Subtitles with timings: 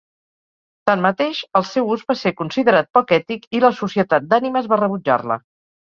[0.89, 5.39] Tanmateix, el seu ús va ser considerat poc ètic i la Societat d'Ànimes va rebutjar-la.